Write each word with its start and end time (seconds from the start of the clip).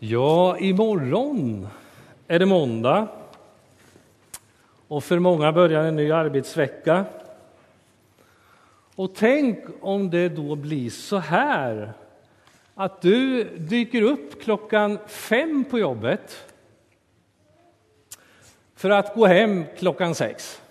Ja, 0.00 0.58
imorgon 0.58 1.68
är 2.28 2.38
det 2.38 2.46
måndag. 2.46 3.08
Och 4.88 5.04
för 5.04 5.18
många 5.18 5.52
börjar 5.52 5.84
en 5.84 5.96
ny 5.96 6.12
arbetsvecka. 6.12 7.04
Och 8.94 9.14
tänk 9.14 9.58
om 9.80 10.10
det 10.10 10.28
då 10.28 10.54
blir 10.54 10.90
så 10.90 11.18
här 11.18 11.92
att 12.74 13.02
du 13.02 13.44
dyker 13.44 14.02
upp 14.02 14.42
klockan 14.42 14.98
fem 15.06 15.64
på 15.70 15.78
jobbet 15.78 16.44
för 18.74 18.90
att 18.90 19.14
gå 19.14 19.26
hem 19.26 19.64
klockan 19.78 20.14
sex. 20.14 20.62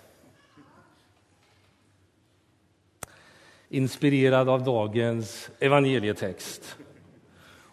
Inspirerad 3.68 4.48
av 4.48 4.64
dagens 4.64 5.50
evangelietext. 5.58 6.76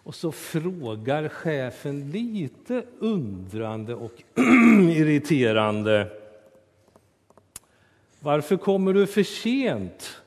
Och 0.06 0.14
så 0.14 0.32
frågar 0.32 1.28
chefen 1.28 2.10
lite 2.10 2.82
undrande 2.98 3.94
och 3.94 4.12
irriterande. 4.90 6.06
Varför 8.20 8.56
kommer 8.56 8.92
du 8.92 9.06
för 9.06 9.22
sent? 9.22 10.22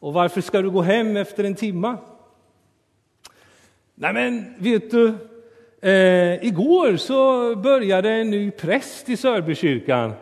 Och 0.00 0.12
varför 0.12 0.40
ska 0.40 0.62
du 0.62 0.70
gå 0.70 0.82
hem 0.82 1.16
efter 1.16 1.44
en 1.44 1.54
timma? 1.54 1.96
Nej 3.94 4.12
men, 4.12 4.54
vet 4.58 4.90
du, 4.90 5.14
eh, 5.80 6.44
igår 6.44 6.96
så 6.96 7.56
började 7.56 8.10
en 8.10 8.30
ny 8.30 8.50
präst 8.50 9.08
i 9.08 9.16
Sörbykyrkan. 9.16 10.12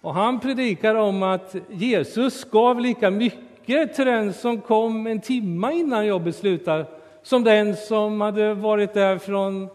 Och 0.00 0.14
han 0.14 0.40
predikar 0.40 0.94
om 0.94 1.22
att 1.22 1.56
Jesus 1.70 2.44
gav 2.44 2.80
lika 2.80 3.10
mycket 3.10 3.94
till 3.94 4.06
den 4.06 4.32
som 4.32 4.60
kom 4.60 5.06
en 5.06 5.20
timma 5.20 5.72
innan 5.72 6.06
jobbet 6.06 6.36
slutade 6.36 6.86
som 7.22 7.44
den 7.44 7.76
som 7.76 8.20
hade 8.20 8.54
varit 8.54 8.94
där 8.94 9.18
från 9.18 9.68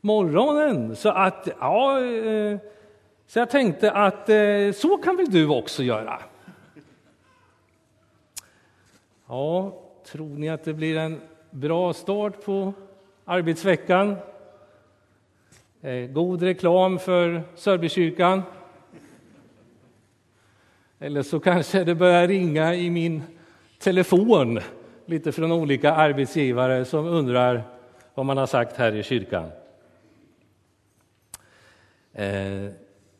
morgonen. 0.00 0.96
Så 0.96 1.08
att, 1.08 1.48
ja, 1.60 2.00
eh, 2.00 2.58
så 3.26 3.38
jag 3.38 3.50
tänkte 3.50 3.92
att 3.92 4.28
eh, 4.28 4.72
så 4.74 4.96
kan 4.96 5.16
väl 5.16 5.30
du 5.30 5.48
också 5.48 5.82
göra. 5.82 6.22
Ja, 9.28 9.78
tror 10.06 10.28
ni 10.28 10.48
att 10.48 10.64
det 10.64 10.74
blir 10.74 10.96
en 10.96 11.20
bra 11.50 11.92
start 11.92 12.44
på 12.44 12.72
arbetsveckan? 13.24 14.16
Eh, 15.80 16.06
god 16.06 16.42
reklam 16.42 16.98
för 16.98 17.42
Sörbykyrkan? 17.54 18.42
Eller 20.98 21.22
så 21.22 21.40
kanske 21.40 21.84
det 21.84 21.94
börjar 21.94 22.28
ringa 22.28 22.74
i 22.74 22.90
min 22.90 23.22
telefon 23.78 24.60
lite 25.06 25.32
från 25.32 25.52
olika 25.52 25.92
arbetsgivare 25.92 26.84
som 26.84 27.06
undrar 27.06 27.62
vad 28.14 28.26
man 28.26 28.36
har 28.36 28.46
sagt 28.46 28.76
här 28.76 28.94
i 28.94 29.02
kyrkan. 29.02 29.50
Eh, 32.12 32.70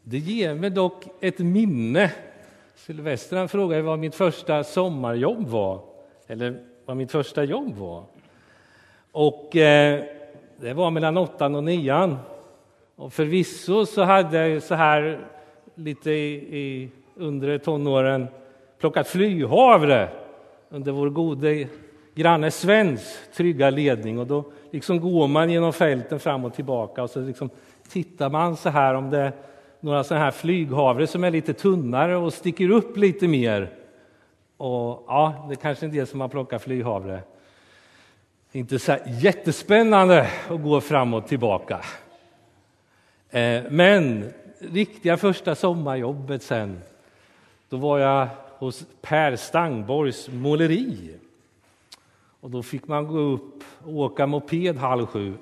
det 0.03 0.19
ger 0.19 0.55
mig 0.55 0.71
dock 0.71 1.05
ett 1.21 1.39
minne. 1.39 2.13
Sylvester 2.75 3.47
frågade 3.47 3.83
vad 3.83 3.99
mitt 3.99 4.15
första 4.15 4.65
sommarjobb 4.65 5.49
var, 5.49 5.81
eller 6.27 6.65
vad 6.85 6.97
mitt 6.97 7.13
första 7.13 7.45
jobb 7.45 7.77
var. 7.77 8.05
Och 9.13 9.57
eh, 9.57 10.05
det 10.61 10.73
var 10.73 10.91
mellan 10.91 11.17
åttan 11.17 11.55
och 11.55 11.65
nian. 11.65 12.19
Och 12.97 13.13
förvisso 13.13 13.87
så 13.87 14.03
hade 14.03 14.49
jag 14.49 14.63
så 14.63 14.75
här 14.75 15.27
lite 15.75 16.11
i, 16.11 16.59
i 16.59 16.89
undre 17.15 17.59
tonåren 17.59 18.27
plockat 18.79 19.09
flyhavre 19.09 20.09
under 20.73 20.93
vår 20.93 21.11
gode 21.11 21.69
granne 22.15 22.51
Svens 22.51 23.19
trygga 23.35 23.71
ledning. 23.71 24.19
Och 24.19 24.27
då 24.27 24.45
liksom 24.71 25.01
går 25.01 25.29
man 25.29 25.51
genom 25.51 25.73
fälten 25.73 26.21
fram 26.21 26.45
och 26.45 26.55
tillbaka 26.55 27.03
och 27.03 27.11
så 27.11 27.21
liksom 27.21 27.51
tittar 27.89 28.31
man 28.31 28.57
så 28.57 28.69
här 28.69 28.95
om 28.95 29.11
det 29.11 29.19
är 29.19 29.33
några 29.81 30.05
sådana 30.05 30.25
här 30.25 30.31
flyghavre 30.31 31.07
som 31.07 31.25
är 31.25 31.31
lite 31.31 31.55
tunnare 31.55 32.17
och 32.17 32.33
sticker 32.33 32.71
upp 32.71 32.97
lite 32.97 33.29
mer. 33.29 33.71
Och 34.57 35.05
ja, 35.07 35.47
det 35.49 35.55
är 35.55 35.57
kanske 35.57 35.85
är 35.85 35.89
en 35.89 35.95
del 35.95 36.07
som 36.07 36.21
har 36.21 36.29
plockat 36.29 36.63
flyghavre. 36.63 37.21
Inte 38.53 38.79
så 38.79 38.97
jättespännande 39.07 40.29
att 40.49 40.63
gå 40.63 40.81
fram 40.81 41.15
och 41.15 41.27
tillbaka. 41.27 41.81
Eh, 43.31 43.63
men 43.71 44.33
riktiga 44.59 45.17
första 45.17 45.55
sommarjobbet 45.55 46.43
sen, 46.43 46.81
då 47.69 47.77
var 47.77 47.99
jag 47.99 48.29
hos 48.63 48.87
Per 49.01 49.37
Stangborgs 49.37 50.29
måleri. 50.29 51.17
Och 52.41 52.51
då 52.51 52.63
fick 52.63 52.89
man 52.89 53.07
gå 53.07 53.19
upp 53.19 53.65
och 53.85 53.95
åka 53.95 54.27
moped 54.27 54.77
halv 54.77 55.07
sju 55.07 55.29
eh. 55.29 55.37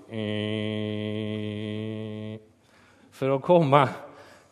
för 3.11 3.37
att 3.37 3.43
komma 3.43 3.89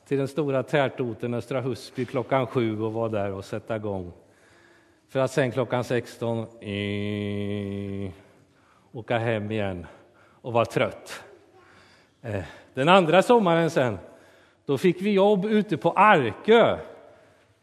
till 0.07 0.19
den 0.19 0.29
stora 0.29 0.63
tätorten 0.63 1.35
Östra 1.35 1.61
Husby 1.61 2.05
klockan 2.05 2.47
sju 2.47 2.81
och 2.83 2.93
vara 2.93 3.09
där 3.09 3.33
och 3.33 3.45
sätta 3.45 3.77
igång. 3.77 4.13
För 5.09 5.21
att 5.21 5.31
sen 5.31 5.53
klockan 5.53 5.85
16 5.85 6.39
eh, 6.39 6.47
åka 8.93 9.19
hem 9.19 9.51
igen 9.51 9.87
och 10.43 10.53
vara 10.53 10.65
trött. 10.65 11.23
Eh, 12.23 12.45
den 12.75 12.89
andra 12.89 13.23
sommaren 13.23 13.71
sen, 13.71 13.99
då 14.67 14.79
fick 14.79 15.03
vi 15.03 15.13
jobb 15.13 15.45
ute 15.45 15.77
på 15.77 15.93
Arkö 15.93 16.79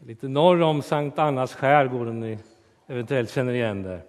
lite 0.07 0.27
norr 0.27 0.61
om 0.61 0.81
Sankt 0.81 1.19
Annas 1.19 1.53
skärgård, 1.53 2.07
om 2.07 2.19
ni 2.19 2.37
eventuellt 2.87 3.31
känner 3.31 3.53
igen 3.53 3.83
det. 3.83 4.01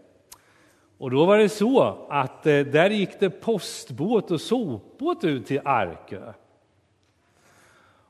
Och 0.99 1.11
då 1.11 1.25
var 1.25 1.39
det 1.39 1.49
så 1.49 2.07
att 2.09 2.47
eh, 2.47 2.61
där 2.61 2.91
gick 2.91 3.21
det 3.21 3.31
postbåt 3.31 4.31
och 4.31 4.41
sopbåt 4.41 5.25
ut 5.25 5.47
till 5.47 5.61
Arkö. 5.65 6.33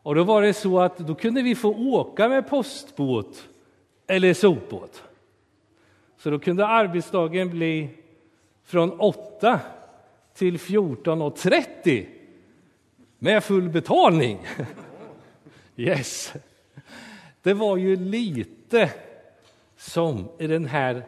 Och 0.02 0.14
då 0.14 0.24
var 0.24 0.42
det 0.42 0.54
så 0.54 0.80
att 0.80 0.98
då 0.98 1.14
kunde 1.14 1.42
vi 1.42 1.54
få 1.54 1.74
åka 1.74 2.28
med 2.28 2.48
postbåt 2.48 3.48
eller 4.06 4.34
sopbåt. 4.34 5.02
Så 6.18 6.30
då 6.30 6.38
kunde 6.38 6.66
arbetsdagen 6.66 7.50
bli 7.50 7.88
från 8.64 9.00
8 9.00 9.60
till 10.34 10.56
14.30 10.56 12.06
med 13.18 13.44
full 13.44 13.68
betalning. 13.68 14.38
Yes! 15.78 16.34
Det 17.46 17.54
var 17.54 17.76
ju 17.76 17.96
lite 17.96 18.92
som 19.76 20.28
i 20.38 20.46
den 20.46 20.64
här 20.64 21.04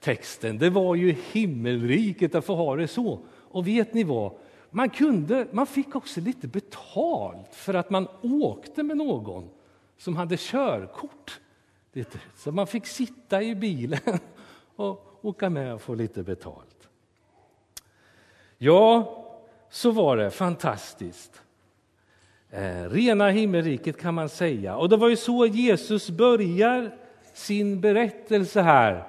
texten. 0.00 0.58
Det 0.58 0.70
var 0.70 0.94
ju 0.94 1.16
himmelriket 1.32 2.34
att 2.34 2.44
få 2.44 2.54
ha 2.54 2.76
det 2.76 2.88
så. 2.88 3.18
Och 3.28 3.66
vet 3.66 3.94
ni 3.94 4.04
vad? 4.04 4.32
Man, 4.70 4.90
kunde, 4.90 5.46
man 5.52 5.66
fick 5.66 5.96
också 5.96 6.20
lite 6.20 6.48
betalt 6.48 7.54
för 7.54 7.74
att 7.74 7.90
man 7.90 8.08
åkte 8.22 8.82
med 8.82 8.96
någon 8.96 9.50
som 9.98 10.16
hade 10.16 10.36
körkort. 10.38 11.40
Så 12.36 12.52
man 12.52 12.66
fick 12.66 12.86
sitta 12.86 13.42
i 13.42 13.54
bilen 13.54 14.18
och 14.76 15.18
åka 15.22 15.50
med 15.50 15.74
och 15.74 15.82
få 15.82 15.94
lite 15.94 16.22
betalt. 16.22 16.88
Ja, 18.58 19.16
så 19.70 19.90
var 19.90 20.16
det 20.16 20.30
fantastiskt. 20.30 21.42
Eh, 22.50 22.88
rena 22.90 23.30
himmelriket 23.30 24.00
kan 24.00 24.14
man 24.14 24.28
säga. 24.28 24.76
Och 24.76 24.88
det 24.88 24.96
var 24.96 25.08
ju 25.08 25.16
så 25.16 25.46
Jesus 25.46 26.10
börjar 26.10 26.90
sin 27.32 27.80
berättelse 27.80 28.60
här 28.60 29.06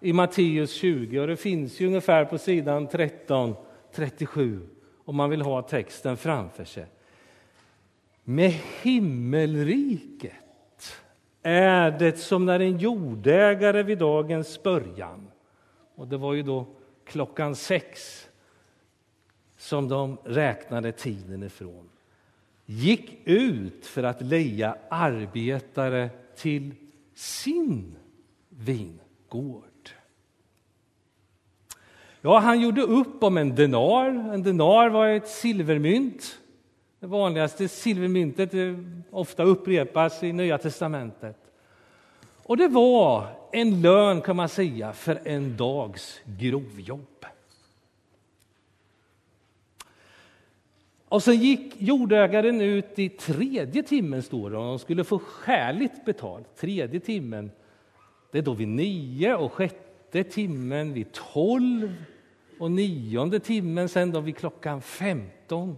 i 0.00 0.12
Matteus 0.12 0.72
20 0.72 1.20
och 1.20 1.26
det 1.26 1.36
finns 1.36 1.80
ju 1.80 1.86
ungefär 1.86 2.24
på 2.24 2.38
sidan 2.38 2.86
13, 2.86 3.54
37 3.94 4.60
om 5.04 5.16
man 5.16 5.30
vill 5.30 5.42
ha 5.42 5.62
texten 5.62 6.16
framför 6.16 6.64
sig. 6.64 6.86
Med 8.24 8.50
himmelriket 8.82 10.32
är 11.42 11.90
det 11.90 12.18
som 12.18 12.46
när 12.46 12.60
en 12.60 12.78
jordägare 12.78 13.82
vid 13.82 13.98
dagens 13.98 14.62
början, 14.62 15.30
och 15.94 16.08
det 16.08 16.16
var 16.16 16.34
ju 16.34 16.42
då 16.42 16.66
klockan 17.04 17.56
sex 17.56 18.20
som 19.56 19.88
de 19.88 20.18
räknade 20.24 20.92
tiden 20.92 21.42
ifrån, 21.42 21.88
gick 22.66 23.18
ut 23.24 23.86
för 23.86 24.02
att 24.02 24.22
leja 24.22 24.76
arbetare 24.88 26.10
till 26.36 26.74
sin 27.14 27.96
vingård. 28.48 29.64
Ja, 32.20 32.38
han 32.38 32.60
gjorde 32.60 32.82
upp 32.82 33.22
om 33.22 33.36
en 33.36 33.54
denar. 33.54 34.08
En 34.34 34.42
denar 34.42 34.88
var 34.88 35.08
ett 35.08 35.28
silvermynt. 35.28 36.38
Det 37.00 37.06
vanligaste 37.06 37.68
silvermyntet 37.68 38.50
ofta 39.10 39.42
upprepas 39.42 40.22
i 40.22 40.32
Nya 40.32 40.58
testamentet. 40.58 41.36
Och 42.42 42.56
det 42.56 42.68
var 42.68 43.26
en 43.52 43.82
lön 43.82 44.20
kan 44.20 44.36
man 44.36 44.48
säga 44.48 44.92
för 44.92 45.20
en 45.24 45.56
dags 45.56 46.20
grovjobb. 46.24 47.13
Och 51.14 51.22
sen 51.22 51.36
gick 51.36 51.74
jordägaren 51.78 52.60
ut 52.60 52.98
i 52.98 53.08
tredje 53.08 53.82
timmen, 53.82 54.22
står 54.22 54.50
det, 54.50 54.56
och 54.56 54.64
de 54.64 54.78
skulle 54.78 55.04
få 55.04 55.18
skäligt 55.18 56.04
betalt. 56.04 56.56
Tredje 56.56 57.00
timmen, 57.00 57.50
det 58.30 58.38
är 58.38 58.42
då 58.42 58.52
vid 58.52 58.68
nio 58.68 59.34
och 59.34 59.52
sjätte 59.52 60.24
timmen 60.24 60.92
vid 60.92 61.12
tolv 61.12 62.04
och 62.58 62.70
nionde 62.70 63.40
timmen 63.40 63.88
sen 63.88 64.10
då 64.10 64.20
vid 64.20 64.36
klockan 64.36 64.82
15. 64.82 65.76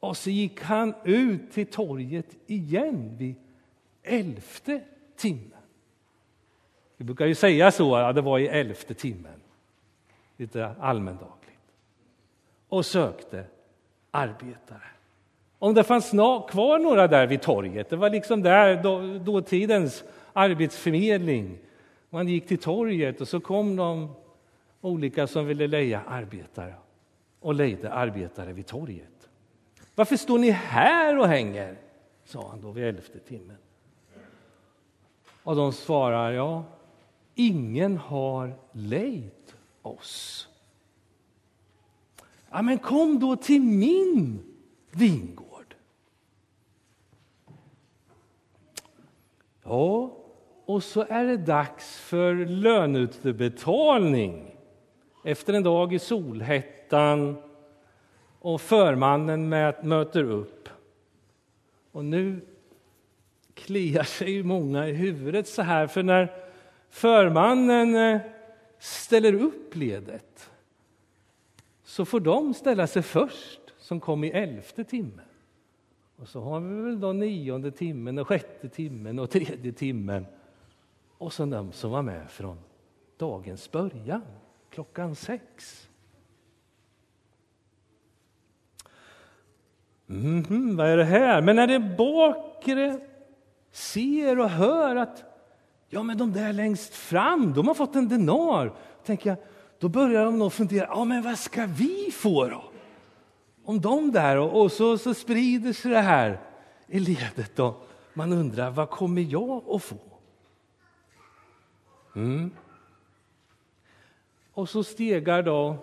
Och 0.00 0.16
så 0.16 0.30
gick 0.30 0.60
han 0.60 0.94
ut 1.04 1.52
till 1.52 1.66
torget 1.66 2.36
igen 2.46 3.16
vid 3.18 3.34
elfte 4.02 4.80
timmen. 5.16 5.62
Vi 6.96 7.04
brukar 7.04 7.26
ju 7.26 7.34
säga 7.34 7.70
så, 7.70 7.96
att 7.96 8.14
det 8.14 8.22
var 8.22 8.38
i 8.38 8.46
elfte 8.46 8.94
timmen, 8.94 9.40
lite 10.36 10.66
allmändagligt. 10.80 11.72
Och 12.68 12.86
sökte 12.86 13.44
arbetare. 14.16 14.82
Om 15.58 15.74
det 15.74 15.84
fanns 15.84 16.10
kvar 16.50 16.78
några 16.78 17.06
där 17.06 17.26
vid 17.26 17.42
torget, 17.42 17.90
det 17.90 17.96
var 17.96 18.10
liksom 18.10 18.42
där 18.42 18.82
då, 18.82 19.18
dåtidens 19.18 20.04
arbetsförmedling. 20.32 21.58
Man 22.10 22.28
gick 22.28 22.46
till 22.46 22.58
torget 22.58 23.20
och 23.20 23.28
så 23.28 23.40
kom 23.40 23.76
de 23.76 24.14
olika 24.80 25.26
som 25.26 25.46
ville 25.46 25.66
leja 25.66 26.02
arbetare 26.08 26.74
och 27.40 27.54
lejde 27.54 27.92
arbetare 27.92 28.52
vid 28.52 28.66
torget. 28.66 29.28
Varför 29.94 30.16
står 30.16 30.38
ni 30.38 30.50
här 30.50 31.18
och 31.18 31.28
hänger? 31.28 31.76
sa 32.24 32.48
han 32.50 32.60
då 32.60 32.70
vid 32.70 32.84
elfte 32.84 33.18
timmen. 33.18 33.56
Och 35.42 35.56
de 35.56 35.72
svarar, 35.72 36.32
ja, 36.32 36.64
ingen 37.34 37.96
har 37.96 38.54
lejt 38.72 39.54
oss. 39.82 40.48
Ja, 42.50 42.62
men 42.62 42.78
kom 42.78 43.18
då 43.18 43.36
till 43.36 43.62
min 43.62 44.38
vingård. 44.90 45.74
Ja, 49.62 50.16
och 50.64 50.82
så 50.82 51.06
är 51.08 51.24
det 51.24 51.36
dags 51.36 51.98
för 51.98 52.34
löneutbetalning 52.34 54.56
efter 55.24 55.52
en 55.52 55.62
dag 55.62 55.94
i 55.94 55.98
solhettan 55.98 57.36
och 58.38 58.60
förmannen 58.60 59.48
möter 59.82 60.24
upp. 60.24 60.68
Och 61.92 62.04
nu 62.04 62.40
kliar 63.54 64.02
sig 64.02 64.42
många 64.42 64.88
i 64.88 64.92
huvudet 64.92 65.48
så 65.48 65.62
här, 65.62 65.86
för 65.86 66.02
när 66.02 66.32
förmannen 66.90 67.94
eh, 67.94 68.20
ställer 68.78 69.34
upp 69.34 69.76
ledet 69.76 70.50
så 71.96 72.04
får 72.04 72.20
de 72.20 72.54
ställa 72.54 72.86
sig 72.86 73.02
först 73.02 73.60
som 73.78 74.00
kom 74.00 74.24
i 74.24 74.30
elfte 74.30 74.84
timmen. 74.84 75.24
Och 76.16 76.28
så 76.28 76.40
har 76.40 76.60
vi 76.60 76.80
väl 76.82 77.00
då 77.00 77.12
nionde 77.12 77.70
timmen 77.70 78.18
och 78.18 78.28
sjätte 78.28 78.68
timmen 78.68 79.18
och 79.18 79.30
tredje 79.30 79.72
timmen. 79.72 80.26
Och 81.18 81.32
så 81.32 81.46
de 81.46 81.72
som 81.72 81.90
var 81.90 82.02
med 82.02 82.30
från 82.30 82.58
dagens 83.16 83.70
början, 83.70 84.22
klockan 84.70 85.14
sex. 85.14 85.88
Mm 90.08 90.76
vad 90.76 90.86
är 90.86 90.96
det 90.96 91.04
här? 91.04 91.42
Men 91.42 91.56
när 91.56 91.66
det 91.66 91.80
bakre 91.80 93.00
ser 93.70 94.38
och 94.38 94.50
hör 94.50 94.96
att 94.96 95.24
ja, 95.88 96.02
men 96.02 96.18
de 96.18 96.32
där 96.32 96.52
längst 96.52 96.94
fram, 96.94 97.52
de 97.52 97.68
har 97.68 97.74
fått 97.74 97.96
en 97.96 98.08
denar, 98.08 98.72
tänker 99.04 99.30
jag, 99.30 99.38
då 99.78 99.88
börjar 99.88 100.24
de 100.24 100.38
nog 100.38 100.52
fundera, 100.52 100.86
ja, 100.86 101.04
men 101.04 101.22
vad 101.22 101.38
ska 101.38 101.66
vi 101.66 102.10
få 102.12 102.48
då? 102.48 102.64
Om 103.64 103.80
de 103.80 104.12
där, 104.12 104.36
och, 104.36 104.62
och 104.62 104.72
så, 104.72 104.98
så 104.98 105.14
sprider 105.14 105.72
sig 105.72 105.90
det 105.90 106.00
här 106.00 106.40
i 106.86 106.98
ledet. 106.98 107.56
Då. 107.56 107.76
Man 108.14 108.32
undrar, 108.32 108.70
vad 108.70 108.90
kommer 108.90 109.22
jag 109.22 109.64
att 109.70 109.82
få? 109.82 109.96
Mm. 112.14 112.50
Och 114.52 114.68
så 114.68 114.84
stegar 114.84 115.42
då 115.42 115.76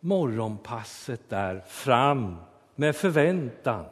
morgonpasset 0.00 1.30
där 1.30 1.60
fram 1.60 2.36
med 2.74 2.96
förväntan. 2.96 3.84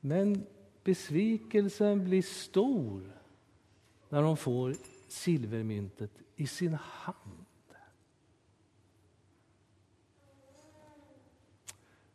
Men 0.00 0.46
besvikelsen 0.84 2.04
blir 2.04 2.22
stor 2.22 3.02
när 4.08 4.22
de 4.22 4.36
får 4.36 4.74
silvermyntet 5.08 6.10
i 6.40 6.46
sin 6.46 6.74
hand. 6.74 7.16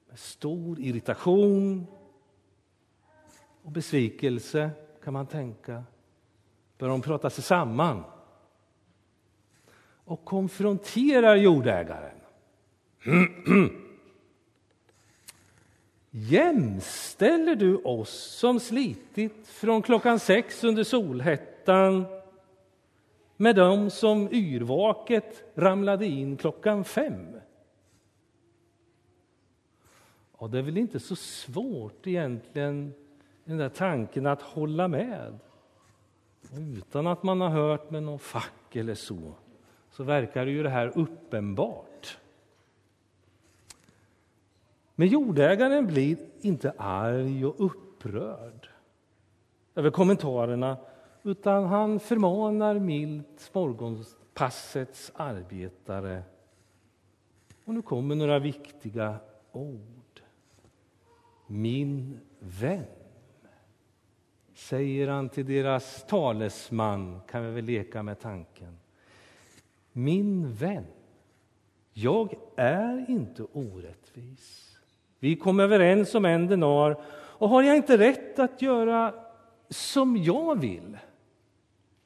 Med 0.08 0.20
stor 0.20 0.80
irritation 0.80 1.88
och 3.62 3.72
besvikelse, 3.72 4.70
kan 5.04 5.14
man 5.14 5.28
tänka, 5.28 5.84
börjar 6.78 6.92
de 6.92 7.02
prata 7.02 7.30
sig 7.30 7.44
samman 7.44 8.04
och 10.06 10.26
konfronterar 10.26 11.36
jordägaren. 11.36 12.20
Jämställer 16.10 17.56
du 17.56 17.76
oss 17.76 18.38
som 18.40 18.60
slitit 18.60 19.48
från 19.48 19.82
klockan 19.82 20.20
sex 20.20 20.64
under 20.64 20.84
solhettan 20.84 22.15
med 23.38 23.56
dem 23.56 23.90
som 23.90 24.30
yrvaket 24.32 25.44
ramlade 25.56 26.06
in 26.06 26.38
klockan 26.38 26.84
fem? 26.84 27.36
Och 30.32 30.50
det 30.50 30.58
är 30.58 30.62
väl 30.62 30.78
inte 30.78 31.00
så 31.00 31.16
svårt 31.16 32.08
egentligen, 32.08 32.94
den 33.44 33.58
där 33.58 33.70
tanken 33.70 34.26
att 34.26 34.42
hålla 34.42 34.88
med. 34.88 35.40
Utan 36.78 37.08
att 37.08 37.24
man 37.24 37.42
har 37.42 37.50
hört 37.50 37.90
med 37.90 38.04
någon 38.04 38.20
fack 38.20 38.76
eller 38.76 38.96
så, 38.96 39.34
så 39.92 40.04
verkar 40.04 40.46
ju 40.46 40.64
det 40.64 40.70
här 40.70 40.92
uppenbart. 40.96 42.18
Men 44.96 45.08
jordägaren 45.08 45.88
blir 45.88 46.18
inte 46.42 46.74
arg 46.78 47.46
och 47.46 47.66
upprörd 47.66 48.70
över 49.76 49.90
kommentarerna 49.90 50.78
utan 51.26 51.64
han 51.64 52.00
förmanar 52.00 52.80
milt 52.80 53.50
morgonpassets 53.54 55.12
arbetare. 55.16 56.24
Och 57.66 57.74
nu 57.74 57.82
kommer 57.82 58.16
några 58.16 58.40
viktiga 58.40 59.16
ord. 59.52 60.22
Min 61.48 62.20
vän, 62.40 62.86
säger 64.54 65.08
han 65.08 65.30
till 65.30 65.46
deras 65.46 66.06
talesman, 66.08 67.22
kan 67.28 67.46
vi 67.46 67.52
väl 67.52 67.66
leka 67.66 68.04
med 68.04 68.20
tanken. 68.20 68.78
Min 69.92 70.54
vän, 70.54 70.86
jag 71.94 72.34
är 72.56 73.06
inte 73.10 73.44
orättvis. 73.44 74.78
Vi 75.20 75.36
kom 75.36 75.60
överens 75.60 76.16
om 76.16 76.26
en 76.26 76.48
denar 76.48 77.02
och 77.12 77.50
har 77.50 77.64
jag 77.64 77.76
inte 77.76 77.98
rätt 77.98 78.40
att 78.40 78.62
göra 78.62 79.14
som 79.70 80.18
jag 80.18 80.60
vill 80.60 80.98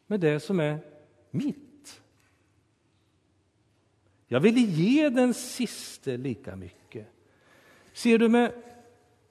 med 0.10 0.20
det 0.20 0.40
som 0.40 0.60
är 0.60 0.80
mitt? 1.32 2.02
Jag 4.28 4.40
ville 4.40 4.60
ge 4.60 5.10
den 5.10 5.34
siste 5.34 6.18
lika 6.18 6.56
mycket. 6.56 7.08
Ser 7.94 8.18
du 8.18 8.30
med 8.30 8.54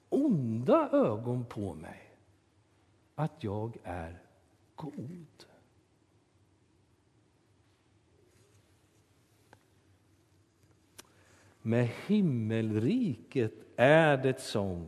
onda 0.09 0.89
ögon 0.91 1.45
på 1.45 1.73
mig 1.73 2.15
att 3.15 3.43
jag 3.43 3.77
är 3.83 4.21
god? 4.75 5.45
Med 11.61 11.89
himmelriket 12.07 13.53
är 13.75 14.17
det 14.17 14.41
som. 14.41 14.87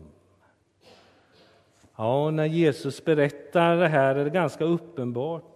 Ja, 1.96 2.32
när 2.32 2.46
Jesus 2.46 3.06
berättar 3.06 3.78
det 3.78 3.88
här 3.88 4.16
är 4.16 4.24
det 4.24 4.30
ganska 4.30 4.64
uppenbart 4.64 5.50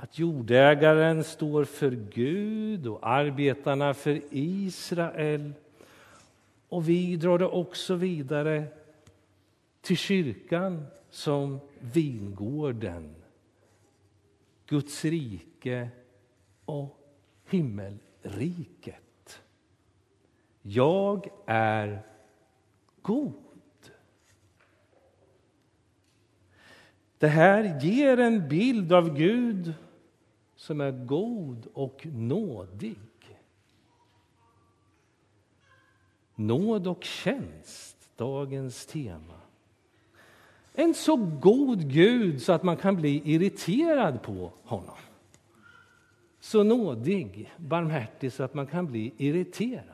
att 0.00 0.18
jordägaren 0.18 1.24
står 1.24 1.64
för 1.64 1.90
Gud 1.90 2.86
och 2.86 3.08
arbetarna 3.08 3.94
för 3.94 4.20
Israel. 4.30 5.52
Och 6.68 6.88
vi 6.88 7.16
drar 7.16 7.38
det 7.38 7.46
också 7.46 7.94
vidare 7.94 8.64
till 9.80 9.96
kyrkan 9.96 10.86
som 11.10 11.60
vingården, 11.80 13.14
Guds 14.66 15.04
rike 15.04 15.88
och 16.64 16.98
himmelriket. 17.48 19.42
Jag 20.62 21.28
är 21.46 22.02
god. 23.02 23.34
Det 27.18 27.28
här 27.28 27.80
ger 27.80 28.18
en 28.20 28.48
bild 28.48 28.92
av 28.92 29.16
Gud 29.16 29.74
som 30.68 30.80
är 30.80 30.90
god 30.90 31.66
och 31.72 32.06
nådig. 32.06 32.98
Nåd 36.34 36.86
och 36.86 37.04
tjänst, 37.04 37.96
dagens 38.16 38.86
tema. 38.86 39.40
En 40.74 40.94
så 40.94 41.16
god 41.16 41.90
Gud 41.90 42.42
så 42.42 42.52
att 42.52 42.62
man 42.62 42.76
kan 42.76 42.96
bli 42.96 43.22
irriterad 43.24 44.22
på 44.22 44.52
honom. 44.64 44.96
så 46.40 46.62
nådig, 46.62 47.52
barmhärtig 47.56 48.32
så 48.32 48.42
att 48.42 48.54
man 48.54 48.66
kan 48.66 48.86
bli 48.86 49.12
irriterad. 49.16 49.84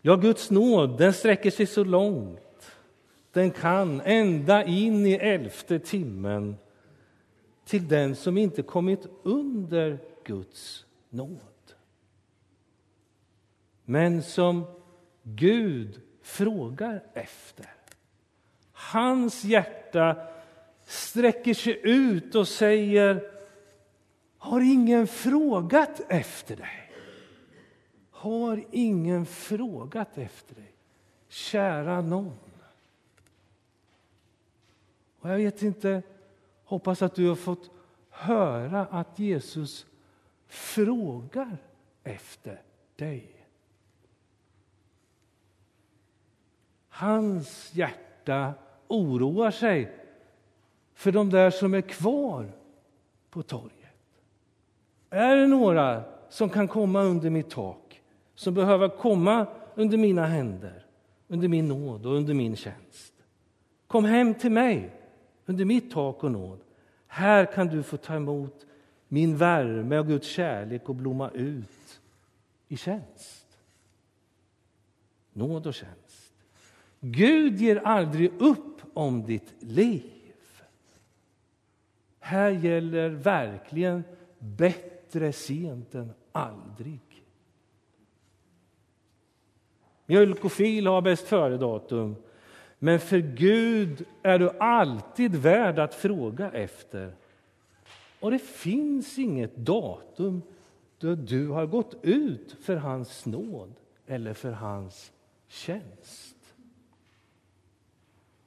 Ja, 0.00 0.16
Guds 0.16 0.50
nåd 0.50 0.98
den 0.98 1.12
sträcker 1.12 1.50
sig 1.50 1.66
så 1.66 1.84
långt 1.84 2.76
den 3.32 3.50
kan 3.50 4.00
ända 4.00 4.64
in 4.64 5.06
i 5.06 5.12
elfte 5.12 5.78
timmen 5.78 6.56
till 7.70 7.88
den 7.88 8.16
som 8.16 8.38
inte 8.38 8.62
kommit 8.62 9.06
under 9.22 9.98
Guds 10.24 10.86
nåd. 11.10 11.74
Men 13.84 14.22
som 14.22 14.64
Gud 15.22 16.00
frågar 16.22 17.02
efter. 17.14 17.74
Hans 18.72 19.44
hjärta 19.44 20.28
sträcker 20.84 21.54
sig 21.54 21.80
ut 21.82 22.34
och 22.34 22.48
säger 22.48 23.30
Har 24.38 24.60
ingen 24.60 25.06
frågat 25.06 26.00
efter 26.08 26.56
dig? 26.56 26.92
Har 28.10 28.64
ingen 28.70 29.26
frågat 29.26 30.18
efter 30.18 30.54
dig? 30.54 30.72
Kära 31.28 32.00
någon. 32.00 32.38
Och 35.20 35.30
jag 35.30 35.36
vet 35.36 35.62
inte, 35.62 36.02
hoppas 36.70 37.02
att 37.02 37.14
du 37.14 37.28
har 37.28 37.34
fått 37.34 37.70
höra 38.10 38.86
att 38.86 39.18
Jesus 39.18 39.86
frågar 40.46 41.56
efter 42.04 42.62
dig. 42.96 43.46
Hans 46.88 47.74
hjärta 47.74 48.54
oroar 48.88 49.50
sig 49.50 49.92
för 50.94 51.12
de 51.12 51.30
där 51.30 51.50
som 51.50 51.74
är 51.74 51.80
kvar 51.80 52.52
på 53.30 53.42
torget. 53.42 53.74
Är 55.10 55.36
det 55.36 55.46
några 55.46 56.02
som 56.28 56.50
kan 56.50 56.68
komma 56.68 57.02
under 57.02 57.30
mitt 57.30 57.50
tak, 57.50 58.02
som 58.34 58.54
behöver 58.54 58.88
komma 58.88 59.46
under 59.74 59.98
mina 59.98 60.26
händer, 60.26 60.86
under 61.28 61.48
min 61.48 61.68
nåd 61.68 62.06
och 62.06 62.14
under 62.14 62.34
min 62.34 62.56
tjänst? 62.56 63.14
Kom 63.86 64.04
hem 64.04 64.34
till 64.34 64.52
mig 64.52 64.99
under 65.50 65.64
mitt 65.64 65.90
tak 65.90 66.24
och 66.24 66.32
nåd. 66.32 66.58
Här 67.06 67.52
kan 67.52 67.66
du 67.66 67.82
få 67.82 67.96
ta 67.96 68.14
emot 68.14 68.66
min 69.08 69.36
värme 69.36 69.98
och 69.98 70.06
Guds 70.06 70.28
kärlek 70.28 70.88
och 70.88 70.94
blomma 70.94 71.30
ut 71.30 72.00
i 72.68 72.76
tjänst. 72.76 73.46
Nåd 75.32 75.66
och 75.66 75.74
tjänst. 75.74 76.34
Gud 77.00 77.60
ger 77.60 77.76
aldrig 77.76 78.32
upp 78.38 78.80
om 78.94 79.22
ditt 79.22 79.54
liv. 79.58 80.34
Här 82.18 82.50
gäller 82.50 83.08
verkligen 83.08 84.04
bättre 84.38 85.32
sent 85.32 85.94
än 85.94 86.12
aldrig. 86.32 87.24
Mjölk 90.06 90.44
och 90.44 90.52
fil 90.52 90.86
har 90.86 91.02
bäst 91.02 91.26
före-datum. 91.26 92.16
Men 92.82 93.00
för 93.00 93.18
Gud 93.18 94.04
är 94.22 94.38
du 94.38 94.50
alltid 94.50 95.36
värd 95.36 95.78
att 95.78 95.94
fråga 95.94 96.50
efter. 96.50 97.14
Och 98.20 98.30
det 98.30 98.38
finns 98.38 99.18
inget 99.18 99.56
datum 99.56 100.42
då 100.98 101.14
du 101.14 101.48
har 101.48 101.66
gått 101.66 101.94
ut 102.02 102.56
för 102.62 102.76
hans 102.76 103.26
nåd 103.26 103.74
eller 104.06 104.34
för 104.34 104.52
hans 104.52 105.12
tjänst. 105.48 106.36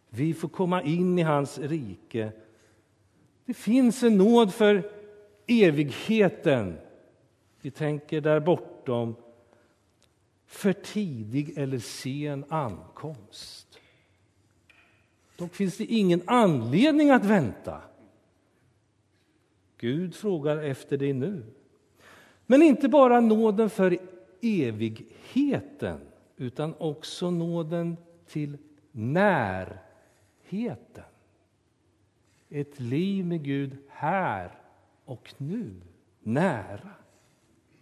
Vi 0.09 0.33
får 0.33 0.49
komma 0.49 0.81
in 0.81 1.19
i 1.19 1.21
hans 1.21 1.59
rike. 1.59 2.31
Det 3.45 3.53
finns 3.53 4.03
en 4.03 4.17
nåd 4.17 4.53
för 4.53 4.91
evigheten. 5.47 6.77
Vi 7.61 7.71
tänker 7.71 8.21
där 8.21 8.39
bortom 8.39 9.15
för 10.45 10.73
tidig 10.73 11.57
eller 11.57 11.79
sen 11.79 12.45
ankomst. 12.49 13.72
Dock 15.35 15.55
finns 15.55 15.77
det 15.77 15.85
ingen 15.85 16.21
anledning 16.25 17.09
att 17.09 17.25
vänta. 17.25 17.81
Gud 19.77 20.15
frågar 20.15 20.57
efter 20.57 20.97
dig 20.97 21.13
nu. 21.13 21.43
Men 22.45 22.61
inte 22.61 22.89
bara 22.89 23.19
nåden 23.19 23.69
för 23.69 23.97
evigheten 24.41 25.99
utan 26.37 26.73
också 26.77 27.31
nåden 27.31 27.97
till 28.27 28.57
närheten. 28.91 29.83
Ett 32.49 32.79
liv 32.79 33.25
med 33.25 33.43
Gud 33.43 33.77
här 33.89 34.51
och 35.05 35.33
nu, 35.37 35.71
nära. 36.19 36.89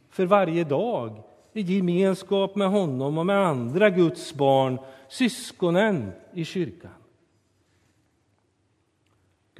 För 0.10 0.26
varje 0.26 0.64
dag 0.64 1.24
i 1.54 1.62
gemenskap 1.62 2.56
med 2.56 2.70
honom 2.70 3.18
och 3.18 3.26
med 3.26 3.38
andra 3.48 3.90
Guds 3.90 4.34
barn, 4.34 4.80
syskonen 5.08 6.12
i 6.34 6.46
kyrkan. 6.46 7.01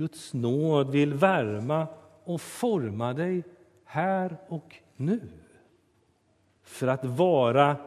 Guds 0.02 0.34
nåd 0.34 0.90
vill 0.90 1.14
värma 1.14 1.88
och 2.24 2.42
forma 2.42 3.14
dig 3.14 3.44
här 3.84 4.38
och 4.48 4.76
nu 4.96 5.22
för 6.64 6.88
att 6.88 7.06
vara 7.06 7.78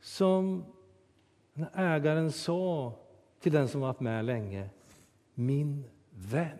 som 0.00 0.64
ägaren 1.74 2.32
sa 2.32 2.92
till 3.40 3.52
den 3.52 3.68
som 3.68 3.80
varit 3.80 4.00
med 4.00 4.24
länge, 4.24 4.68
min 5.34 5.84
vän. 6.10 6.58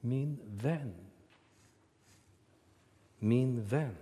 Min 0.00 0.40
vän. 0.44 0.94
Min 3.18 3.64
vän. 3.64 3.96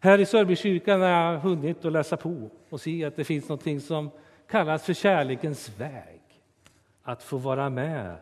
Här 0.00 0.18
i 0.18 0.26
Sörbykyrkan 0.26 1.00
har 1.00 1.08
jag 1.08 1.40
hunnit 1.40 1.84
att 1.84 1.92
läsa 1.92 2.16
på 2.16 2.50
och 2.68 2.80
se 2.80 3.04
att 3.04 3.16
det 3.16 3.24
finns 3.24 3.48
något 3.48 3.82
som 3.82 4.10
kallas 4.46 4.84
för 4.84 4.94
kärlekens 4.94 5.78
väg 5.78 6.15
att 7.06 7.22
få 7.22 7.36
vara 7.36 7.70
med, 7.70 8.16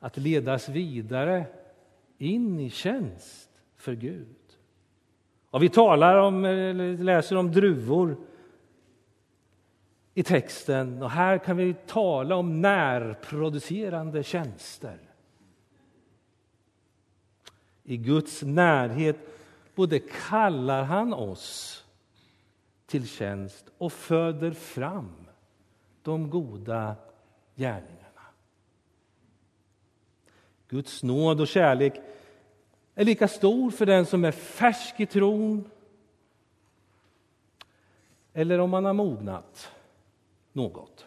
att 0.00 0.16
ledas 0.16 0.68
vidare 0.68 1.46
in 2.18 2.60
i 2.60 2.70
tjänst 2.70 3.50
för 3.76 3.94
Gud. 3.94 4.36
Och 5.50 5.62
vi 5.62 5.68
talar 5.68 6.16
om, 6.16 6.44
eller 6.44 6.96
läser 6.96 7.36
om 7.36 7.52
druvor 7.52 8.16
i 10.14 10.22
texten 10.22 11.02
och 11.02 11.10
här 11.10 11.38
kan 11.38 11.56
vi 11.56 11.74
tala 11.86 12.36
om 12.36 12.60
närproducerande 12.60 14.22
tjänster. 14.22 14.98
I 17.82 17.96
Guds 17.96 18.42
närhet 18.42 19.16
både 19.74 19.98
kallar 19.98 20.82
han 20.82 21.14
oss 21.14 21.84
till 22.86 23.08
tjänst 23.08 23.70
och 23.78 23.92
föder 23.92 24.50
fram 24.50 25.12
de 26.02 26.30
goda 26.30 26.96
gärningarna. 27.56 28.20
Guds 30.68 31.02
nåd 31.02 31.40
och 31.40 31.48
kärlek 31.48 32.00
är 32.94 33.04
lika 33.04 33.28
stor 33.28 33.70
för 33.70 33.86
den 33.86 34.06
som 34.06 34.24
är 34.24 34.32
färsk 34.32 35.00
i 35.00 35.06
tron 35.06 35.70
eller 38.32 38.58
om 38.58 38.70
man 38.70 38.84
har 38.84 38.92
mognat 38.92 39.72
något. 40.52 41.06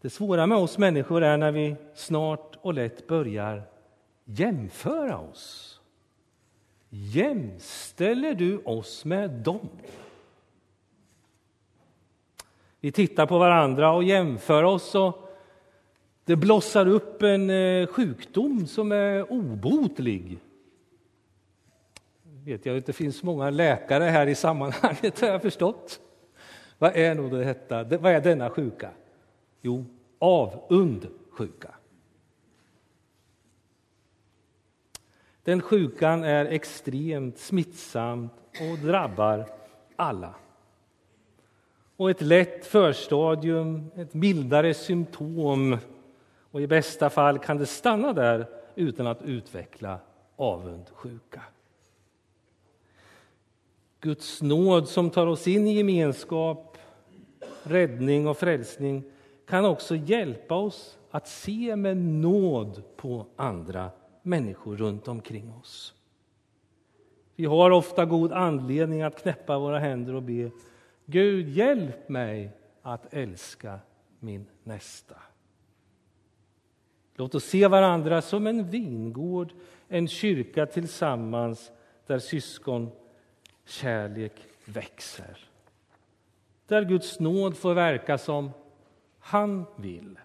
Det 0.00 0.10
svåra 0.10 0.46
med 0.46 0.58
oss 0.58 0.78
människor 0.78 1.22
är 1.22 1.36
när 1.36 1.52
vi 1.52 1.76
snart 1.94 2.56
och 2.60 2.74
lätt 2.74 3.06
börjar 3.06 3.62
jämföra 4.24 5.18
oss. 5.18 5.80
Jämställer 6.88 8.34
du 8.34 8.58
oss 8.58 9.04
med 9.04 9.30
dem? 9.30 9.68
Vi 12.80 12.92
tittar 12.92 13.26
på 13.26 13.38
varandra 13.38 13.92
och 13.92 14.04
jämför 14.04 14.62
oss. 14.62 14.94
Och 14.94 15.30
det 16.24 16.36
blossar 16.36 16.86
upp 16.86 17.22
en 17.22 17.50
eh, 17.50 17.86
sjukdom 17.86 18.66
som 18.66 18.92
är 18.92 19.32
obotlig. 19.32 20.38
Vet 22.44 22.66
jag 22.66 22.78
att 22.78 22.86
det 22.86 22.92
finns 22.92 23.22
många 23.22 23.50
läkare 23.50 24.04
här 24.04 24.26
i 24.26 24.34
sammanhanget, 24.34 25.20
har 25.20 25.28
jag 25.28 25.42
förstått. 25.42 26.00
Vad 26.78 26.96
är 26.96 27.14
nog 27.14 27.30
detta? 27.30 27.84
Vad 27.84 28.12
är 28.12 28.20
denna 28.20 28.50
sjuka? 28.50 28.90
Jo, 29.62 29.84
avundsjuka. 30.18 31.74
Den 35.42 35.62
sjukan 35.62 36.24
är 36.24 36.44
extremt 36.44 37.38
smittsam 37.38 38.28
och 38.60 38.78
drabbar 38.78 39.46
alla 39.96 40.34
och 42.00 42.10
ett 42.10 42.20
lätt 42.20 42.66
förstadium, 42.66 43.90
ett 43.96 44.14
mildare 44.14 44.74
symptom. 44.74 45.78
Och 46.50 46.60
I 46.60 46.66
bästa 46.66 47.10
fall 47.10 47.38
kan 47.38 47.58
det 47.58 47.66
stanna 47.66 48.12
där 48.12 48.46
utan 48.74 49.06
att 49.06 49.22
utveckla 49.22 49.98
avundsjuka. 50.36 51.42
Guds 54.00 54.42
nåd 54.42 54.88
som 54.88 55.10
tar 55.10 55.26
oss 55.26 55.48
in 55.48 55.66
i 55.66 55.76
gemenskap, 55.76 56.78
räddning 57.62 58.28
och 58.28 58.36
frälsning 58.36 59.04
kan 59.46 59.64
också 59.64 59.96
hjälpa 59.96 60.54
oss 60.54 60.98
att 61.10 61.28
se 61.28 61.76
med 61.76 61.96
nåd 61.96 62.82
på 62.96 63.26
andra 63.36 63.90
människor 64.22 64.76
runt 64.76 65.08
omkring 65.08 65.52
oss. 65.60 65.94
Vi 67.36 67.44
har 67.44 67.70
ofta 67.70 68.04
god 68.04 68.32
anledning 68.32 69.02
att 69.02 69.22
knäppa 69.22 69.58
våra 69.58 69.78
händer 69.78 70.14
och 70.14 70.22
be 70.22 70.50
Gud, 71.10 71.48
hjälp 71.48 72.08
mig 72.08 72.50
att 72.82 73.14
älska 73.14 73.78
min 74.18 74.46
nästa. 74.64 75.16
Låt 77.14 77.34
oss 77.34 77.44
se 77.44 77.68
varandra 77.68 78.22
som 78.22 78.46
en 78.46 78.70
vingård, 78.70 79.52
en 79.88 80.08
kyrka 80.08 80.66
tillsammans 80.66 81.72
där 82.06 82.18
syskon 82.18 82.90
kärlek 83.64 84.32
växer. 84.64 85.38
Där 86.66 86.84
Guds 86.84 87.20
nåd 87.20 87.56
får 87.56 87.74
verka 87.74 88.18
som 88.18 88.50
han 89.18 89.66
vill 89.76 90.18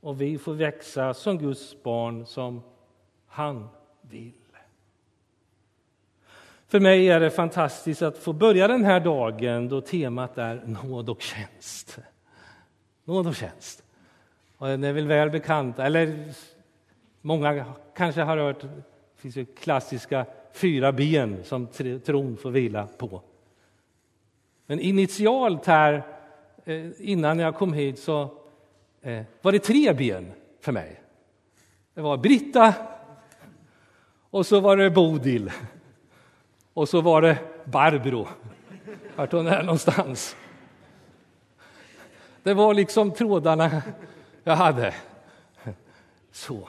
och 0.00 0.20
vi 0.20 0.38
får 0.38 0.54
växa 0.54 1.14
som 1.14 1.38
Guds 1.38 1.82
barn 1.82 2.26
som 2.26 2.62
han 3.26 3.68
vill. 4.00 4.41
För 6.72 6.80
mig 6.80 7.08
är 7.08 7.20
det 7.20 7.30
fantastiskt 7.30 8.02
att 8.02 8.18
få 8.18 8.32
börja 8.32 8.68
den 8.68 8.84
här 8.84 9.00
dagen 9.00 9.68
då 9.68 9.80
temat 9.80 10.38
är 10.38 10.62
nåd 10.66 11.10
och 11.10 11.22
tjänst. 11.22 11.98
Nåd 13.04 13.26
och 13.26 13.34
tjänst. 13.34 13.84
Och 14.56 14.66
den 14.66 14.84
är 14.84 14.92
väl 14.92 15.06
väl 15.06 15.30
bekant, 15.30 15.78
eller 15.78 16.32
många 17.20 17.64
kanske 17.96 18.22
har 18.22 18.36
hört, 18.36 18.60
det 18.60 18.82
finns 19.16 19.36
ju 19.36 19.44
klassiska 19.44 20.26
fyra 20.52 20.92
ben 20.92 21.44
som 21.44 21.66
tron 22.04 22.36
får 22.36 22.50
vila 22.50 22.88
på. 22.98 23.22
Men 24.66 24.80
initialt 24.80 25.66
här, 25.66 26.02
eh, 26.64 26.90
innan 26.98 27.38
jag 27.38 27.54
kom 27.54 27.72
hit, 27.72 27.98
så 27.98 28.22
eh, 29.02 29.22
var 29.42 29.52
det 29.52 29.58
tre 29.58 29.92
ben 29.92 30.32
för 30.60 30.72
mig. 30.72 31.00
Det 31.94 32.00
var 32.00 32.16
Britta, 32.16 32.74
och 34.30 34.46
så 34.46 34.60
var 34.60 34.76
det 34.76 34.90
Bodil, 34.90 35.50
och 36.74 36.88
så 36.88 37.00
var 37.00 37.22
det 37.22 37.38
Barbro. 37.64 38.28
Vart 39.16 39.32
hon 39.32 39.46
är 39.46 39.62
någonstans. 39.62 40.36
Det 42.42 42.54
var 42.54 42.74
liksom 42.74 43.10
trådarna 43.10 43.82
jag 44.44 44.56
hade. 44.56 44.94
Så. 46.30 46.68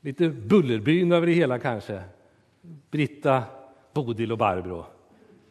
Lite 0.00 0.28
Bullerbyn 0.28 1.12
över 1.12 1.26
det 1.26 1.32
hela 1.32 1.58
kanske. 1.58 2.02
Britta, 2.90 3.42
Bodil 3.92 4.32
och 4.32 4.38
Barbro. 4.38 4.86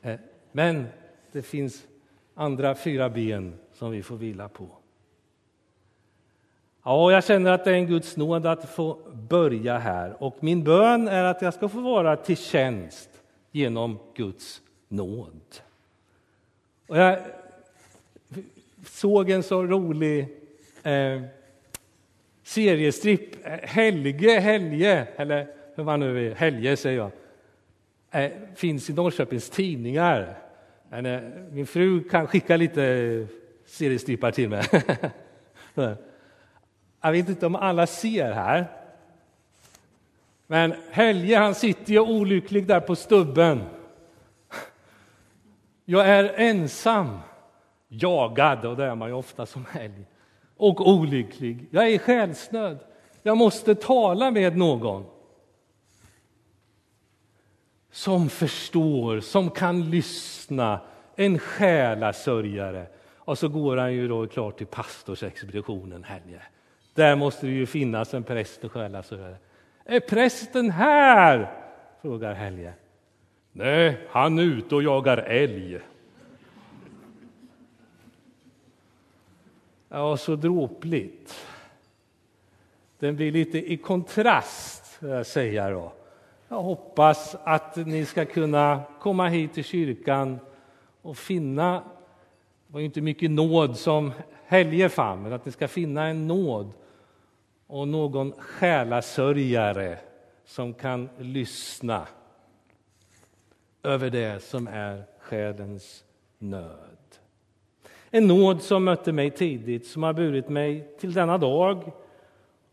Eh, 0.01 0.19
men 0.51 0.87
det 1.31 1.41
finns 1.41 1.87
andra 2.33 2.75
fyra 2.75 3.09
ben 3.09 3.59
som 3.73 3.91
vi 3.91 4.03
får 4.03 4.17
vila 4.17 4.49
på. 4.49 4.67
Ja, 6.87 7.11
jag 7.11 7.23
känner 7.23 7.51
att 7.51 7.63
det 7.63 7.71
är 7.71 7.75
en 7.75 7.87
Guds 7.87 8.17
nåd 8.17 8.45
att 8.45 8.69
få 8.69 8.97
börja 9.13 9.77
här. 9.77 10.23
Och 10.23 10.37
min 10.39 10.63
bön 10.63 11.07
är 11.07 11.23
att 11.23 11.41
jag 11.41 11.53
ska 11.53 11.69
få 11.69 11.79
vara 11.79 12.15
till 12.15 12.37
tjänst 12.37 13.09
genom 13.51 13.99
Guds 14.15 14.61
nåd. 14.87 15.41
Och 16.87 16.97
jag 16.97 17.19
såg 18.85 19.29
en 19.29 19.43
så 19.43 19.63
rolig 19.63 20.27
eh, 20.83 21.21
seriestripp, 22.43 23.45
Helge, 23.63 24.39
Helge, 24.39 25.07
eller 25.15 25.47
hur 25.75 25.83
man 25.83 25.99
nu 25.99 26.31
är, 26.31 26.35
Helge 26.35 26.77
säger 26.77 26.97
jag, 26.97 27.11
eh, 28.23 28.31
finns 28.55 28.89
i 28.89 28.93
Norrköpings 28.93 29.49
tidningar. 29.49 30.37
Men, 30.89 31.05
eh, 31.05 31.21
min 31.51 31.67
fru 31.67 32.03
kan 32.09 32.27
skicka 32.27 32.57
lite 32.57 33.27
seriestrippar 33.65 34.31
till 34.31 34.49
mig. 34.49 34.63
jag 37.05 37.11
vet 37.11 37.29
inte 37.29 37.45
om 37.45 37.55
alla 37.55 37.87
ser 37.87 38.31
här. 38.31 38.67
Men 40.47 40.73
Helge 40.91 41.37
han 41.37 41.55
sitter 41.55 41.93
ju 41.93 41.99
olycklig 41.99 42.67
där 42.67 42.79
på 42.79 42.95
stubben. 42.95 43.63
Jag 45.85 46.09
är 46.09 46.33
ensam, 46.37 47.19
jagad, 47.87 48.65
och 48.65 48.77
det 48.77 48.85
är 48.85 48.95
man 48.95 49.09
ju 49.09 49.15
ofta 49.15 49.45
som 49.45 49.65
helg, 49.65 50.05
och 50.57 50.89
olycklig. 50.89 51.67
Jag 51.71 51.83
är 51.83 51.89
i 51.89 51.99
själsnöd. 51.99 52.79
Jag 53.23 53.37
måste 53.37 53.75
tala 53.75 54.31
med 54.31 54.57
någon 54.57 55.05
som 57.91 58.29
förstår, 58.29 59.19
som 59.19 59.49
kan 59.49 59.89
lyssna, 59.89 60.79
en 61.15 61.39
själasörjare. 61.39 62.87
Och 63.17 63.37
så 63.37 63.47
går 63.47 63.77
han 63.77 63.93
ju 63.93 64.07
då 64.07 64.27
klart 64.27 64.57
till 64.57 64.67
pastorsexpeditionen, 64.67 66.03
Helge. 66.03 66.41
Där 66.95 67.15
måste 67.15 67.45
det 67.45 67.51
ju 67.51 67.65
finnas 67.65 68.13
en 68.13 68.23
präst 68.23 68.63
och 68.63 68.71
själasörjare. 68.71 69.37
Är 69.85 69.99
prästen 69.99 70.71
här? 70.71 71.51
frågar 72.01 72.33
Helge. 72.33 72.73
Nej, 73.51 73.97
han 74.09 74.39
är 74.39 74.43
ute 74.43 74.75
och 74.75 74.83
jagar 74.83 75.17
älg. 75.17 75.79
Ja, 79.89 80.17
så 80.17 80.35
dråpligt. 80.35 81.47
Den 82.99 83.15
blir 83.15 83.31
lite 83.31 83.71
i 83.73 83.77
kontrast, 83.77 84.99
säger 85.25 85.53
jag 85.53 85.73
då. 85.73 85.93
Jag 86.47 86.61
hoppas 86.61 87.35
att 87.43 87.75
ni 87.75 88.05
ska 88.05 88.25
kunna 88.25 88.81
komma 88.99 89.27
hit 89.27 89.53
till 89.53 89.63
kyrkan 89.63 90.39
och 91.01 91.17
finna, 91.17 91.73
det 92.67 92.73
var 92.73 92.79
ju 92.79 92.85
inte 92.85 93.01
mycket 93.01 93.31
nåd 93.31 93.77
som 93.77 94.11
Helge 94.45 94.89
fann, 94.89 95.21
men 95.21 95.33
att 95.33 95.45
ni 95.45 95.51
ska 95.51 95.67
finna 95.67 96.07
en 96.07 96.27
nåd 96.27 96.73
och 97.67 97.87
någon 97.87 98.31
själasörjare 98.31 99.97
som 100.45 100.73
kan 100.73 101.09
lyssna 101.17 102.07
över 103.83 104.09
det 104.09 104.43
som 104.43 104.67
är 104.67 105.03
själens 105.19 106.03
nöd. 106.37 106.97
En 108.09 108.27
nåd 108.27 108.61
som 108.61 108.83
mötte 108.83 109.11
mig 109.11 109.31
tidigt, 109.31 109.87
som 109.87 110.03
har 110.03 110.13
burit 110.13 110.49
mig 110.49 110.95
till 110.99 111.13
denna 111.13 111.37
dag. 111.37 111.91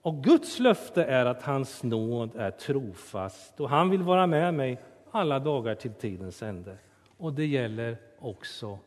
Och 0.02 0.24
Guds 0.24 0.58
löfte 0.58 1.04
är 1.04 1.26
att 1.26 1.42
hans 1.42 1.82
nåd 1.82 2.36
är 2.36 2.50
trofast 2.50 3.60
och 3.60 3.68
han 3.70 3.90
vill 3.90 4.02
vara 4.02 4.26
med 4.26 4.54
mig 4.54 4.80
alla 5.10 5.38
dagar 5.38 5.74
till 5.74 5.92
tidens 5.92 6.42
ände. 6.42 6.78
Och 7.16 7.32
det 7.32 7.46
gäller 7.46 7.96
också 8.18 8.78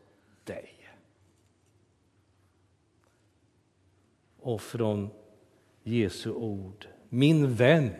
dig. 0.44 0.72
Och 4.40 4.60
från 4.60 5.10
Jesu 5.86 6.32
ord. 6.32 6.86
Min 7.08 7.54
vän, 7.54 7.92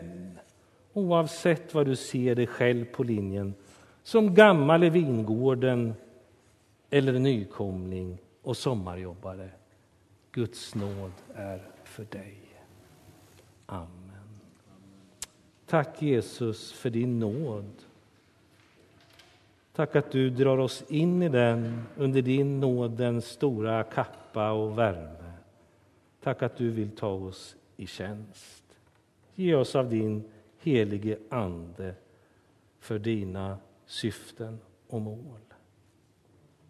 oavsett 0.93 1.73
vad 1.73 1.85
du 1.85 1.95
ser 1.95 2.35
dig 2.35 2.47
själv 2.47 2.85
på 2.85 3.03
linjen 3.03 3.53
som 4.03 4.33
gammal 4.33 4.83
i 4.83 4.89
vingården 4.89 5.93
eller 6.89 7.19
nykomling 7.19 8.17
och 8.41 8.57
sommarjobbare. 8.57 9.49
Guds 10.31 10.75
nåd 10.75 11.11
är 11.35 11.61
för 11.83 12.03
dig. 12.03 12.37
Amen. 13.65 14.39
Tack 15.65 16.01
Jesus 16.01 16.71
för 16.71 16.89
din 16.89 17.19
nåd. 17.19 17.71
Tack 19.73 19.95
att 19.95 20.11
du 20.11 20.29
drar 20.29 20.57
oss 20.57 20.83
in 20.87 21.23
i 21.23 21.29
den 21.29 21.83
under 21.97 22.21
din 22.21 22.59
nådens 22.59 23.25
stora 23.25 23.83
kappa 23.83 24.51
och 24.51 24.77
värme. 24.77 25.33
Tack 26.23 26.41
att 26.41 26.57
du 26.57 26.69
vill 26.69 26.91
ta 26.91 27.09
oss 27.09 27.55
i 27.77 27.87
tjänst. 27.87 28.63
Ge 29.35 29.55
oss 29.55 29.75
av 29.75 29.89
din 29.89 30.23
helige 30.59 31.17
Ande 31.29 31.95
för 32.79 32.99
dina 32.99 33.57
syften 33.85 34.59
och 34.87 35.01
mål. 35.01 35.39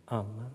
Amen. 0.06 0.52